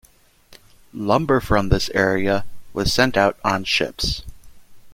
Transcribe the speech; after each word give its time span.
Lumber 0.95 1.39
from 1.39 1.69
this 1.69 1.91
area 1.93 2.43
was 2.73 2.91
sent 2.91 3.15
out 3.15 3.37
on 3.43 3.63
ships. 3.63 4.23